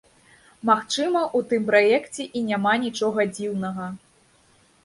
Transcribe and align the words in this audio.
Магчыма, 0.69 1.21
у 1.39 1.41
тым 1.51 1.67
праекце 1.69 2.25
і 2.39 2.43
няма 2.49 2.73
нічога 2.85 3.29
дзіўнага. 3.37 3.93